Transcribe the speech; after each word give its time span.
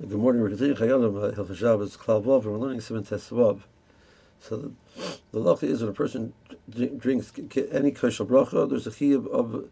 Good 0.00 0.10
morning. 0.10 0.42
We're 0.42 0.48
continuing 0.48 0.76
Chayei 0.76 0.98
Adam 0.98 1.16
uh, 1.16 1.30
Hilchos 1.30 1.56
Shabbos 1.56 1.96
and 2.08 2.26
we're 2.26 2.58
learning 2.58 2.80
Siman 2.80 3.06
Tesvav. 3.06 3.60
So 4.40 4.56
the, 4.56 4.72
the 5.30 5.38
law 5.38 5.56
is 5.62 5.82
when 5.82 5.90
a 5.90 5.94
person 5.94 6.32
drinks 6.98 7.32
any 7.70 7.92
kos 7.92 8.14
shel 8.14 8.26
bracha, 8.26 8.68
there's 8.68 8.88
a 8.88 8.90
chiyuv 8.90 9.28
of, 9.28 9.70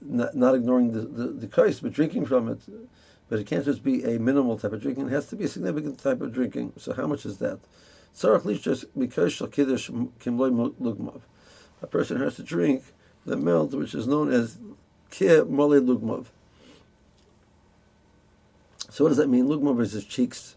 not, 0.00 0.36
not, 0.36 0.54
ignoring 0.54 0.92
the, 0.92 1.00
the, 1.00 1.26
the 1.44 1.80
but 1.82 1.92
drinking 1.92 2.26
from 2.26 2.50
it. 2.50 2.60
But 3.28 3.40
it 3.40 3.48
can't 3.48 3.64
just 3.64 3.82
be 3.82 4.04
a 4.04 4.20
minimal 4.20 4.58
type 4.58 4.74
of 4.74 4.80
drinking; 4.80 5.08
it 5.08 5.10
has 5.10 5.26
to 5.30 5.36
be 5.36 5.46
a 5.46 5.48
significant 5.48 5.98
type 5.98 6.20
of 6.20 6.32
drinking. 6.32 6.74
So 6.76 6.92
how 6.92 7.08
much 7.08 7.26
is 7.26 7.38
that? 7.38 7.58
Tzarach 8.14 8.42
lishas 8.42 8.84
mikosher 8.96 9.50
kiddush 9.50 9.90
kimloy 10.20 10.72
lugmav. 10.80 11.22
A 11.82 11.88
person 11.88 12.20
has 12.20 12.36
to 12.36 12.44
drink 12.44 12.84
the 13.26 13.36
milk 13.36 13.72
which 13.72 13.92
is 13.92 14.06
known 14.06 14.32
as 14.32 14.58
ki 15.10 15.40
mole 15.48 15.80
lugmav. 15.80 16.26
So 18.92 19.04
what 19.04 19.08
does 19.08 19.16
that 19.16 19.30
mean? 19.30 19.46
Lugma 19.46 19.74
versus 19.74 20.04
cheeks. 20.04 20.54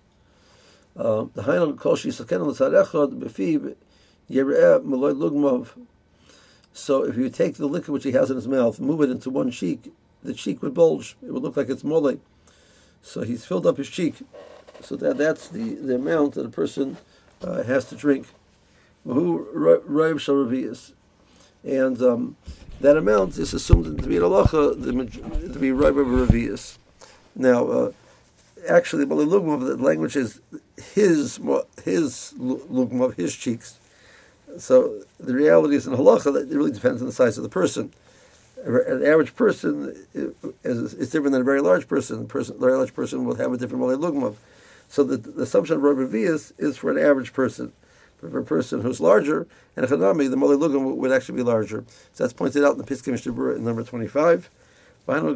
Uh, 0.93 1.27
the 1.33 1.43
Lugmav. 5.13 5.67
So 6.73 7.03
if 7.03 7.15
you 7.15 7.29
take 7.29 7.55
the 7.55 7.65
liquid 7.65 7.93
which 7.93 8.03
he 8.03 8.11
has 8.11 8.29
in 8.29 8.35
his 8.35 8.49
mouth, 8.49 8.81
move 8.81 8.99
it 8.99 9.09
into 9.09 9.29
one 9.29 9.51
cheek, 9.51 9.89
the 10.21 10.33
cheek 10.33 10.61
would 10.61 10.73
bulge. 10.73 11.15
It 11.25 11.31
would 11.31 11.43
look 11.43 11.55
like 11.55 11.69
it's 11.69 11.85
mole. 11.85 12.19
So 13.01 13.21
he's 13.21 13.45
filled 13.45 13.65
up 13.65 13.77
his 13.77 13.87
cheek. 13.87 14.15
So 14.81 14.97
that 14.97 15.17
that's 15.17 15.47
the, 15.47 15.75
the 15.75 15.95
amount 15.95 16.33
that 16.33 16.45
a 16.45 16.49
person 16.49 16.97
uh, 17.41 17.63
has 17.63 17.85
to 17.85 17.95
drink. 17.95 18.27
And 19.05 19.15
um, 22.01 22.35
that 22.81 22.97
amount 22.97 23.37
is 23.37 23.53
assumed 23.53 23.85
to 23.85 24.07
be 24.09 24.17
an 24.17 24.23
halacha, 24.23 25.53
to 25.53 25.59
be 25.59 25.71
Rav 25.71 25.95
revi'is. 25.95 26.77
Now, 27.33 27.67
uh, 27.67 27.91
actually, 28.67 29.05
the 29.05 29.15
the 29.15 29.77
language 29.77 30.15
is 30.15 30.41
his 30.93 31.39
his 31.83 32.33
lugmav, 32.37 33.15
his 33.15 33.35
cheeks. 33.35 33.79
So 34.57 35.03
the 35.19 35.33
reality 35.33 35.75
is 35.75 35.87
in 35.87 35.93
halacha 35.93 36.33
that 36.33 36.51
it 36.51 36.55
really 36.55 36.71
depends 36.71 37.01
on 37.01 37.07
the 37.07 37.13
size 37.13 37.37
of 37.37 37.43
the 37.43 37.49
person. 37.49 37.91
An 38.63 39.05
average 39.05 39.35
person 39.35 39.95
is, 40.13 40.93
is 40.93 41.11
different 41.11 41.33
than 41.33 41.41
a 41.41 41.45
very 41.45 41.61
large 41.61 41.87
person. 41.87 42.21
A 42.21 42.25
person, 42.25 42.55
a 42.55 42.59
very 42.59 42.73
large 42.73 42.93
person 42.93 43.25
will 43.25 43.35
have 43.35 43.53
a 43.53 43.57
different 43.57 43.81
mole 43.81 43.95
lugmav. 43.95 44.35
So 44.87 45.03
the, 45.03 45.17
the 45.17 45.43
assumption 45.43 45.75
of 45.75 45.83
Rabbi 45.83 46.17
is 46.17 46.77
for 46.77 46.89
an 46.89 46.97
average 46.97 47.33
person. 47.33 47.73
For 48.17 48.39
a 48.39 48.43
person 48.43 48.81
who's 48.81 49.01
larger, 49.01 49.45
and 49.75 49.85
a 49.85 49.89
chanami, 49.89 50.29
the 50.29 50.37
mole 50.37 50.57
lugmav 50.57 50.95
would 50.95 51.11
actually 51.11 51.35
be 51.35 51.43
larger. 51.43 51.83
So 52.13 52.23
that's 52.23 52.33
pointed 52.33 52.63
out 52.63 52.73
in 52.73 52.77
the 52.79 52.85
Piskei 52.85 53.11
Mishnah 53.11 53.33
in 53.51 53.63
number 53.63 53.83
25. 53.83 54.49
Uh, 55.07 55.35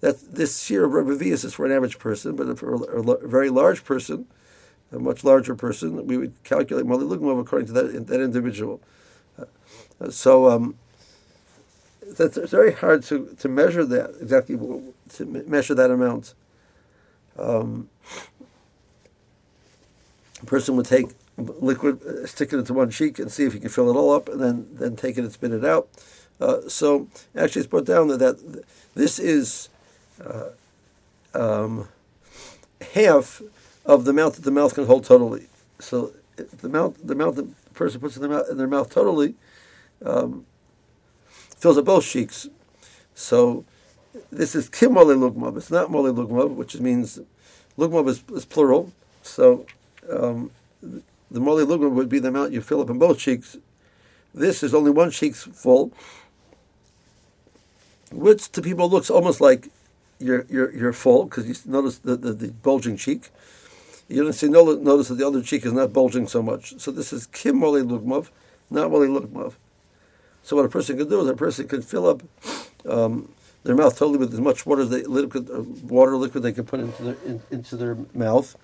That 0.00 0.34
this 0.34 0.62
shiur 0.62 0.84
of 0.84 0.92
Rebavius 0.92 1.44
is 1.44 1.54
for 1.54 1.66
an 1.66 1.72
average 1.72 1.98
person, 1.98 2.36
but 2.36 2.58
for 2.58 2.74
a, 2.74 3.26
very 3.26 3.48
large 3.48 3.84
person, 3.84 4.26
a 4.92 4.98
much 4.98 5.24
larger 5.24 5.54
person, 5.54 6.06
we 6.06 6.16
would 6.16 6.42
calculate 6.44 6.86
Mali 6.86 7.04
Lugmov 7.04 7.40
according 7.40 7.66
to 7.68 7.72
that, 7.72 8.06
that 8.06 8.20
individual. 8.20 8.80
Uh, 9.38 10.10
so 10.10 10.48
um, 10.48 10.76
that's 12.06 12.36
it's 12.36 12.52
very 12.52 12.72
hard 12.72 13.02
to, 13.04 13.34
to 13.38 13.48
measure 13.48 13.84
that 13.84 14.14
exactly 14.20 14.56
to 14.56 15.24
measure 15.24 15.74
that 15.74 15.90
amount. 15.90 16.34
Um, 17.38 17.88
a 20.42 20.46
person 20.46 20.76
would 20.76 20.86
take 20.86 21.06
liquid, 21.38 22.02
uh, 22.04 22.26
stick 22.26 22.52
it 22.52 22.58
into 22.58 22.74
one 22.74 22.90
cheek 22.90 23.18
and 23.18 23.30
see 23.30 23.44
if 23.44 23.54
you 23.54 23.60
can 23.60 23.68
fill 23.68 23.90
it 23.90 23.96
all 23.96 24.12
up, 24.12 24.28
and 24.28 24.40
then 24.40 24.68
then 24.72 24.96
take 24.96 25.16
it 25.16 25.24
and 25.24 25.32
spit 25.32 25.52
it 25.52 25.64
out. 25.64 25.88
Uh, 26.40 26.68
so 26.68 27.08
actually, 27.36 27.60
it's 27.60 27.68
brought 27.68 27.84
down 27.84 28.08
that, 28.08 28.18
that 28.18 28.64
this 28.94 29.18
is 29.18 29.68
uh, 30.24 30.50
um, 31.34 31.88
half 32.94 33.42
of 33.84 34.04
the 34.04 34.12
mouth 34.12 34.36
that 34.36 34.42
the 34.42 34.50
mouth 34.50 34.74
can 34.74 34.86
hold 34.86 35.04
totally. 35.04 35.46
So 35.78 36.12
the 36.36 36.68
mouth, 36.68 36.96
the 37.02 37.14
mouth 37.14 37.36
the 37.36 37.48
person 37.74 38.00
puts 38.00 38.16
in 38.16 38.22
their 38.22 38.30
mouth, 38.30 38.48
in 38.50 38.56
their 38.56 38.66
mouth 38.66 38.90
totally 38.90 39.34
um, 40.04 40.44
fills 41.56 41.78
up 41.78 41.84
both 41.84 42.04
cheeks. 42.04 42.48
So 43.14 43.64
this 44.30 44.54
is 44.54 44.68
kim 44.68 44.94
mole 44.94 45.06
lugmav. 45.06 45.56
It's 45.56 45.70
not 45.70 45.90
mole 45.90 46.12
lugmav, 46.12 46.54
which 46.54 46.78
means 46.80 47.20
lugmav 47.76 48.08
is, 48.08 48.22
is 48.34 48.44
plural. 48.44 48.92
So 49.22 49.66
um, 50.10 50.50
the 51.30 51.40
moli 51.40 51.66
lugma 51.66 51.90
would 51.90 52.08
be 52.08 52.18
the 52.18 52.28
amount 52.28 52.52
you 52.52 52.60
fill 52.60 52.80
up 52.80 52.90
in 52.90 52.98
both 52.98 53.18
cheeks. 53.18 53.56
This 54.34 54.62
is 54.62 54.74
only 54.74 54.90
one 54.90 55.10
cheek's 55.10 55.44
full, 55.44 55.92
which 58.10 58.50
to 58.52 58.62
people 58.62 58.88
looks 58.88 59.10
almost 59.10 59.40
like 59.40 59.68
you're 60.18 60.46
you're, 60.48 60.74
you're 60.74 60.92
full 60.92 61.24
because 61.24 61.46
you 61.46 61.54
notice 61.70 61.98
the, 61.98 62.16
the, 62.16 62.32
the, 62.32 62.48
bulging 62.48 62.96
cheek. 62.96 63.30
You 64.08 64.24
don't 64.24 64.32
see 64.32 64.48
no, 64.48 64.64
notice 64.74 65.08
that 65.08 65.16
the 65.16 65.26
other 65.26 65.42
cheek 65.42 65.66
is 65.66 65.72
not 65.72 65.92
bulging 65.92 66.26
so 66.26 66.42
much. 66.42 66.78
So 66.78 66.90
this 66.90 67.12
is 67.12 67.26
kim 67.26 67.60
moli 67.60 67.86
lugmav, 67.86 68.30
not 68.70 68.90
moli 68.90 69.08
lugmav. 69.08 69.54
So 70.42 70.56
what 70.56 70.64
a 70.64 70.68
person 70.68 70.96
can 70.96 71.08
do 71.08 71.20
is 71.20 71.28
a 71.28 71.34
person 71.34 71.68
can 71.68 71.82
fill 71.82 72.06
up 72.06 72.22
um, 72.88 73.28
their 73.64 73.74
mouth 73.74 73.98
totally 73.98 74.18
with 74.18 74.32
as 74.32 74.40
much 74.40 74.64
water 74.64 74.82
as 74.82 74.90
they 74.90 75.02
liquid, 75.02 75.50
uh, 75.50 75.62
water 75.84 76.16
liquid 76.16 76.42
they 76.42 76.52
can 76.52 76.64
put 76.64 76.80
into 76.80 77.02
their 77.02 77.16
in, 77.26 77.42
into 77.50 77.76
their 77.76 77.96
mouth. 78.14 78.56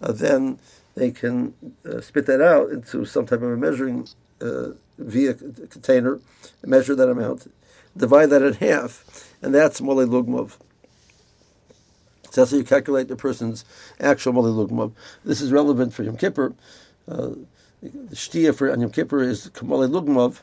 Uh, 0.00 0.12
then 0.12 0.58
they 0.94 1.10
can 1.10 1.54
uh, 1.84 2.00
spit 2.00 2.26
that 2.26 2.40
out 2.40 2.70
into 2.70 3.04
some 3.04 3.26
type 3.26 3.42
of 3.42 3.50
a 3.50 3.56
measuring 3.56 4.08
uh, 4.40 4.70
via 4.98 5.34
container, 5.34 6.20
measure 6.64 6.94
that 6.94 7.08
amount, 7.08 7.50
divide 7.96 8.26
that 8.26 8.42
in 8.42 8.54
half, 8.54 9.04
and 9.42 9.54
that's 9.54 9.80
mole 9.80 10.04
lugmov. 10.06 10.56
So 12.30 12.42
that's 12.42 12.52
how 12.52 12.58
you 12.58 12.64
calculate 12.64 13.08
the 13.08 13.16
person's 13.16 13.64
actual 13.98 14.32
mole 14.32 14.44
lugmov. 14.44 14.92
This 15.24 15.40
is 15.40 15.52
relevant 15.52 15.92
for 15.92 16.02
Yom 16.02 16.16
Kippur. 16.16 16.54
Uh, 17.08 17.30
the 17.82 18.14
shtia 18.14 18.54
for 18.54 18.68
Yom 18.68 18.90
Kippur 18.90 19.22
is 19.22 19.50
mole 19.62 19.88
lugmov, 19.88 20.40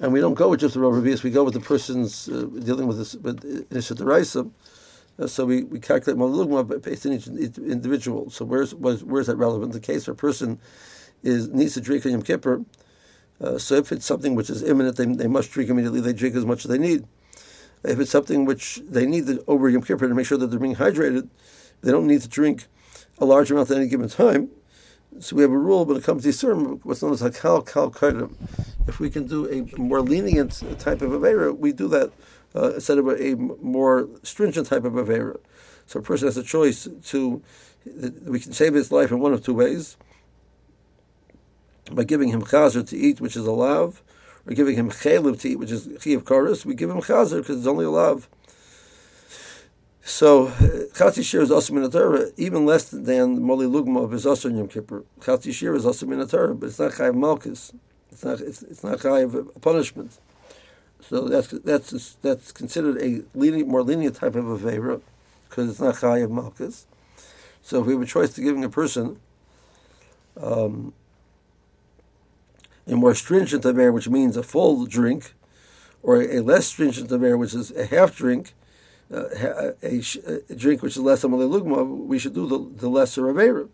and 0.00 0.12
we 0.12 0.20
don't 0.20 0.34
go 0.34 0.48
with 0.48 0.60
just 0.60 0.74
the 0.74 0.80
rubber 0.80 1.00
we 1.00 1.30
go 1.30 1.44
with 1.44 1.54
the 1.54 1.60
person's 1.60 2.28
uh, 2.28 2.46
dealing 2.62 2.86
with 2.86 2.98
this 2.98 3.14
with 3.14 3.44
uh, 3.44 4.73
so 5.26 5.44
we, 5.44 5.62
we 5.64 5.78
calculate 5.78 6.18
malugma 6.18 6.82
based 6.82 7.06
on 7.06 7.12
each, 7.12 7.28
individual. 7.58 8.30
So 8.30 8.44
where's, 8.44 8.74
where's 8.74 9.26
that 9.28 9.36
relevant? 9.36 9.72
The 9.72 9.80
case 9.80 10.06
where 10.06 10.12
a 10.12 10.16
person 10.16 10.58
is 11.22 11.48
needs 11.48 11.74
to 11.74 11.80
drink 11.80 12.04
on 12.04 12.12
Yom 12.12 12.22
Kippur. 12.22 12.64
Uh, 13.40 13.58
so 13.58 13.74
if 13.76 13.92
it's 13.92 14.06
something 14.06 14.34
which 14.34 14.50
is 14.50 14.62
imminent, 14.62 14.96
they, 14.96 15.06
they 15.06 15.28
must 15.28 15.50
drink 15.50 15.70
immediately. 15.70 16.00
They 16.00 16.12
drink 16.12 16.34
as 16.36 16.44
much 16.44 16.64
as 16.64 16.70
they 16.70 16.78
need. 16.78 17.04
If 17.84 18.00
it's 18.00 18.10
something 18.10 18.44
which 18.44 18.80
they 18.88 19.06
need 19.06 19.26
to, 19.26 19.44
over 19.46 19.68
Yom 19.68 19.82
Kippur 19.82 20.08
to 20.08 20.14
make 20.14 20.26
sure 20.26 20.38
that 20.38 20.48
they're 20.48 20.58
being 20.58 20.76
hydrated, 20.76 21.28
they 21.82 21.90
don't 21.90 22.06
need 22.06 22.22
to 22.22 22.28
drink 22.28 22.66
a 23.18 23.24
large 23.24 23.50
amount 23.50 23.70
at 23.70 23.76
any 23.76 23.88
given 23.88 24.08
time. 24.08 24.50
So 25.20 25.36
we 25.36 25.42
have 25.42 25.52
a 25.52 25.58
rule 25.58 25.84
when 25.84 25.96
it 25.96 26.02
comes 26.02 26.24
to 26.24 26.30
Yisurim, 26.30 26.80
what's 26.82 27.02
known 27.02 27.12
as 27.12 27.22
Hakal 27.22 27.64
Kal 27.66 27.90
Kaidim. 27.90 28.34
If 28.88 28.98
we 28.98 29.10
can 29.10 29.26
do 29.26 29.48
a 29.48 29.78
more 29.78 30.00
lenient 30.00 30.62
type 30.80 31.02
of 31.02 31.12
Avera, 31.12 31.56
we 31.56 31.72
do 31.72 31.86
that 31.88 32.10
uh, 32.54 32.74
instead 32.74 32.98
of 32.98 33.08
a, 33.08 33.32
a, 33.32 33.36
more 33.36 34.08
stringent 34.22 34.68
type 34.68 34.84
of 34.84 34.94
Avera. 34.94 35.38
So 35.86 36.00
a 36.00 36.02
person 36.02 36.28
has 36.28 36.36
a 36.36 36.42
choice 36.42 36.88
to, 37.06 37.42
we 38.24 38.40
can 38.40 38.52
save 38.52 38.74
his 38.74 38.90
life 38.90 39.10
in 39.10 39.20
one 39.20 39.32
of 39.32 39.44
two 39.44 39.54
ways 39.54 39.96
by 41.92 42.04
giving 42.04 42.28
him 42.28 42.42
chazer 42.42 42.86
to 42.88 42.96
eat, 42.96 43.20
which 43.20 43.36
is 43.36 43.46
a 43.46 43.52
lav, 43.52 44.02
or 44.46 44.54
giving 44.54 44.76
him 44.76 44.90
chaylev 44.90 45.40
to 45.40 45.50
eat, 45.50 45.58
which 45.58 45.70
is 45.70 45.88
chi 46.02 46.12
of. 46.12 46.64
We 46.64 46.74
give 46.74 46.90
him 46.90 47.00
chazer 47.00 47.38
because 47.38 47.58
it's 47.58 47.66
only 47.66 47.84
a 47.84 47.90
lav. 47.90 48.28
So 50.06 50.48
Chatzi 50.48 51.22
Shiur 51.22 51.40
is 51.40 51.50
also 51.50 51.88
Torah, 51.88 52.30
even 52.36 52.66
less 52.66 52.90
than 52.90 53.40
Moli 53.40 53.66
Lugma 53.66 54.12
is 54.12 54.26
also 54.26 54.50
in 54.50 54.58
Yom 54.58 54.68
Kippur. 54.68 55.02
Chatzi 55.20 55.50
Shiur 55.50 55.74
is 55.74 55.86
also 55.86 56.06
Torah, 56.26 56.54
but 56.54 56.66
it's 56.66 56.78
not 56.78 56.92
Chayav 56.92 57.14
Malchus. 57.14 57.72
It's 58.12 58.22
not, 58.22 58.40
it's, 58.40 58.62
it's 58.62 58.84
not 58.84 58.98
Chayav 58.98 59.60
punishment. 59.62 60.18
So 61.08 61.28
that's 61.28 61.48
that's 61.48 62.16
that's 62.22 62.52
considered 62.52 62.96
a 63.02 63.22
lenient, 63.34 63.68
more 63.68 63.82
lenient 63.82 64.16
type 64.16 64.34
of 64.34 64.44
avera 64.44 65.00
because 65.48 65.70
it's 65.70 65.80
not 65.80 65.96
chayav 65.96 66.30
malchus. 66.30 66.86
So 67.62 67.80
if 67.80 67.86
we 67.86 67.92
have 67.92 68.02
a 68.02 68.06
choice 68.06 68.32
to 68.34 68.40
giving 68.40 68.64
a 68.64 68.70
person 68.70 69.20
um, 70.40 70.94
a 72.86 72.96
more 72.96 73.14
stringent 73.14 73.64
avera, 73.64 73.92
which 73.92 74.08
means 74.08 74.36
a 74.36 74.42
full 74.42 74.86
drink, 74.86 75.34
or 76.02 76.20
a, 76.20 76.38
a 76.38 76.42
less 76.42 76.66
stringent 76.66 77.10
avera, 77.10 77.38
which 77.38 77.54
is 77.54 77.70
a 77.72 77.86
half 77.86 78.16
drink, 78.16 78.54
uh, 79.12 79.24
a, 79.82 80.02
a, 80.48 80.54
drink 80.54 80.82
which 80.82 80.96
is 80.96 81.02
less 81.02 81.22
amalei 81.22 82.06
we 82.06 82.18
should 82.18 82.34
do 82.34 82.46
the, 82.46 82.80
the 82.80 82.88
lesser 82.88 83.22
avera. 83.22 83.68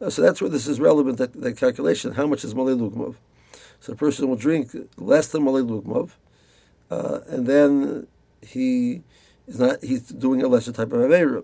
Uh, 0.00 0.10
so 0.10 0.20
that's 0.20 0.40
where 0.40 0.50
this 0.50 0.66
is 0.66 0.80
relevant, 0.80 1.18
that, 1.18 1.32
that 1.32 1.56
calculation. 1.56 2.12
How 2.12 2.26
much 2.26 2.44
is 2.44 2.54
malei? 2.54 3.14
So 3.80 3.92
a 3.92 3.96
person 3.96 4.28
will 4.28 4.36
drink 4.36 4.70
less 4.96 5.28
than 5.28 5.44
malei 5.44 6.12
uh, 6.92 7.20
and 7.26 7.46
then 7.46 8.06
he 8.42 9.02
is 9.46 9.58
not 9.58 9.82
he's 9.82 10.02
doing 10.02 10.42
a 10.42 10.48
lesser 10.48 10.72
type 10.72 10.92
of 10.92 11.00
avera. 11.00 11.42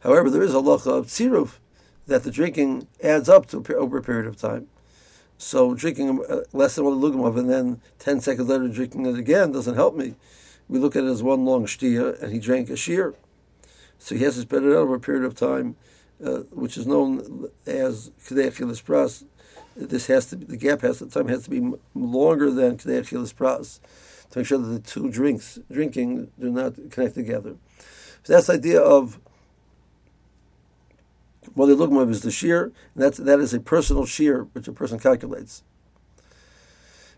However, 0.00 0.28
there 0.28 0.42
is 0.42 0.54
a 0.54 0.58
lacha 0.58 0.98
of 0.98 1.06
tziruf 1.06 1.58
that 2.06 2.22
the 2.22 2.30
drinking 2.30 2.86
adds 3.02 3.30
up 3.30 3.46
to 3.46 3.64
over 3.76 3.96
a 3.96 4.02
period 4.02 4.26
of 4.26 4.36
time. 4.36 4.66
So 5.38 5.74
drinking 5.74 6.22
uh, 6.28 6.40
less 6.52 6.76
than 6.76 6.84
one 6.84 7.00
lugmav 7.00 7.38
and 7.38 7.48
then 7.48 7.80
10 7.98 8.20
seconds 8.20 8.48
later 8.48 8.68
drinking 8.68 9.06
it 9.06 9.18
again 9.18 9.52
doesn't 9.52 9.74
help 9.74 9.96
me. 9.96 10.16
We 10.68 10.78
look 10.78 10.96
at 10.96 11.04
it 11.04 11.08
as 11.08 11.22
one 11.22 11.46
long 11.46 11.64
shtia, 11.64 12.22
and 12.22 12.32
he 12.32 12.38
drank 12.38 12.68
a 12.68 12.74
shiur. 12.74 13.14
So 13.98 14.14
he 14.14 14.24
has 14.24 14.34
to 14.34 14.42
spread 14.42 14.64
it 14.64 14.72
out 14.72 14.84
over 14.84 14.96
a 14.96 15.00
period 15.00 15.24
of 15.24 15.34
time, 15.34 15.76
uh, 16.24 16.40
which 16.50 16.76
is 16.76 16.86
known 16.86 17.48
as 17.66 18.10
Kedei 18.22 18.50
Pras. 18.50 19.24
This 19.76 20.06
has 20.06 20.26
to 20.26 20.36
be, 20.36 20.46
the 20.46 20.56
gap 20.56 20.82
has, 20.82 20.98
the 21.00 21.06
time 21.06 21.28
has 21.28 21.44
to 21.44 21.50
be 21.50 21.72
longer 21.94 22.50
than 22.50 22.76
Kedei 22.76 23.02
Pras 23.34 23.80
to 24.34 24.40
make 24.40 24.46
sure 24.48 24.58
that 24.58 24.66
the 24.66 24.80
two 24.80 25.08
drinks, 25.10 25.60
drinking, 25.70 26.30
do 26.40 26.50
not 26.50 26.74
connect 26.90 27.14
together. 27.14 27.54
So 28.24 28.32
that's 28.32 28.48
the 28.48 28.54
idea 28.54 28.80
of 28.80 29.20
what 31.54 31.66
they 31.66 31.72
look 31.72 31.92
at 31.92 32.08
is 32.08 32.22
the 32.22 32.30
shiur, 32.30 32.64
and 32.64 32.74
that's, 32.96 33.18
that 33.18 33.38
is 33.38 33.54
a 33.54 33.60
personal 33.60 34.02
shiur 34.02 34.48
which 34.52 34.66
a 34.66 34.72
person 34.72 34.98
calculates. 34.98 35.62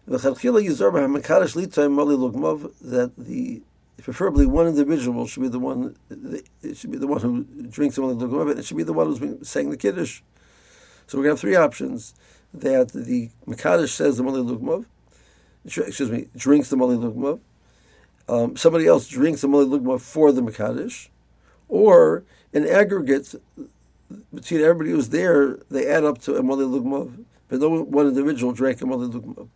That 0.07 0.21
the 3.17 3.63
preferably 4.03 4.47
one 4.47 4.67
individual 4.67 5.27
should 5.27 5.43
be 5.43 5.49
the 5.49 5.59
one 5.59 5.97
it 6.63 6.77
should 6.77 6.91
be 6.91 6.99
the 6.99 7.07
one 7.07 7.21
who 7.23 7.45
drinks 7.71 7.97
the 7.97 8.03
lugmav, 8.03 8.51
and 8.51 8.61
it 8.61 8.67
should 8.67 8.77
be 8.77 8.83
the 8.83 8.93
one 8.93 9.07
who's 9.07 9.49
saying 9.49 9.71
the 9.71 9.79
kiddush. 9.79 10.21
So 11.07 11.17
we're 11.17 11.25
gonna 11.25 11.33
have 11.33 11.41
three 11.41 11.57
options: 11.57 12.15
that 12.53 12.93
the 12.93 13.31
mekadosh 13.47 13.89
says 13.89 14.19
the 14.19 14.23
mali 14.23 14.43
lugmav, 14.43 14.85
excuse 15.67 16.11
me, 16.11 16.29
drinks 16.37 16.71
the 16.71 16.77
mali 16.77 16.97
lugmav. 16.97 17.41
Um, 18.29 18.57
somebody 18.57 18.87
else 18.87 19.07
drinks 19.09 19.41
the 19.41 19.49
mali 19.49 19.67
lugmav 19.67 20.01
for 20.01 20.33
the 20.33 20.41
mekadosh, 20.41 21.09
or 21.69 22.25
in 22.53 22.67
aggregate 22.67 23.35
between 24.33 24.61
everybody 24.61 24.91
who's 24.91 25.09
there, 25.11 25.59
they 25.71 25.87
add 25.87 26.05
up 26.05 26.19
to 26.23 26.37
a 26.37 26.43
mali 26.43 26.65
lugmav, 26.65 27.25
but 27.49 27.61
no 27.61 27.83
one 27.83 28.09
individual 28.09 28.53
drank 28.53 28.81
a 28.81 28.87
mali 28.87 29.09
lugmav. 29.09 29.49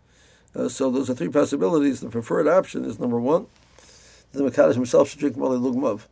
Uh, 0.55 0.69
so 0.69 0.91
those 0.91 1.09
are 1.09 1.15
three 1.15 1.29
possibilities. 1.29 2.01
The 2.01 2.09
preferred 2.09 2.49
option 2.49 2.85
is 2.85 2.99
number 2.99 3.21
one, 3.21 3.47
the 4.33 4.43
mekadosh 4.43 4.75
himself 4.75 5.11
should 5.11 5.21
drink 5.21 5.37
mali 5.37 5.59
lugmav. 5.59 6.07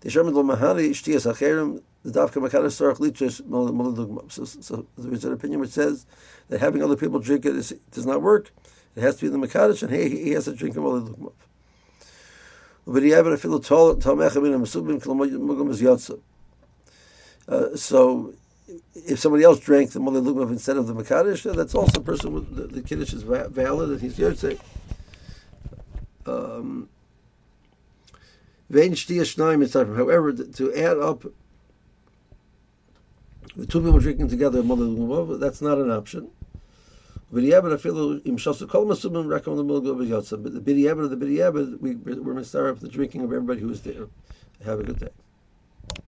The 0.00 0.10
Sherman 0.10 0.34
mahani 0.34 0.90
shtiyas 0.90 1.30
acherim 1.30 1.82
the 2.02 2.10
dafka 2.10 2.42
mekadosh 2.42 2.80
sarach 2.80 2.98
litres 2.98 3.44
mali 3.46 3.72
lugmav. 3.72 4.32
So, 4.32 4.44
so 4.44 4.86
there 4.98 5.12
is 5.12 5.24
an 5.24 5.32
opinion 5.32 5.60
which 5.60 5.70
says 5.70 6.06
that 6.48 6.60
having 6.60 6.82
other 6.82 6.96
people 6.96 7.20
drink 7.20 7.44
it 7.44 7.54
is, 7.54 7.74
does 7.92 8.06
not 8.06 8.22
work. 8.22 8.50
It 8.96 9.02
has 9.02 9.16
to 9.16 9.22
be 9.22 9.28
the 9.28 9.38
mekadosh, 9.38 9.82
and 9.82 9.92
he, 9.92 10.24
he 10.24 10.30
has 10.32 10.44
to 10.44 10.52
drink 10.52 10.76
a 10.76 10.80
mali 10.80 11.00
lugmav. 11.02 11.32
Uh, 17.48 17.76
so, 17.76 18.34
if 18.94 19.18
somebody 19.18 19.44
else 19.44 19.60
drank 19.60 19.90
the 19.90 20.00
Mali 20.00 20.20
Lugmav 20.20 20.50
instead 20.50 20.76
of 20.76 20.86
the 20.86 20.94
Makadish, 20.94 21.54
that's 21.54 21.74
also 21.74 22.00
a 22.00 22.02
person 22.02 22.32
with 22.32 22.56
the, 22.56 22.66
the 22.66 22.82
Kiddush 22.82 23.12
is 23.12 23.22
valid 23.22 23.90
and 23.90 24.00
he's 24.00 24.16
Yotze. 24.16 24.58
Um, 26.26 26.88
However, 28.72 30.32
to 30.32 30.74
add 30.74 30.98
up 30.98 31.24
the 33.56 33.66
two 33.66 33.80
people 33.80 33.98
drinking 33.98 34.28
together, 34.28 34.62
that's 34.62 35.60
not 35.60 35.78
an 35.78 35.90
option. 35.90 36.30
But 37.30 37.42
the 37.42 37.50
bidiyabed 40.60 41.04
of 41.04 41.10
the 41.10 41.16
bidiyabed, 41.16 41.80
we, 41.80 41.94
we're 41.94 42.34
up 42.72 42.80
the 42.80 42.88
drinking 42.88 43.22
of 43.22 43.32
everybody 43.32 43.60
who 43.60 43.70
is 43.70 43.82
there. 43.82 44.08
Have 44.64 44.80
a 44.80 44.82
good 44.82 44.98
day. 44.98 45.10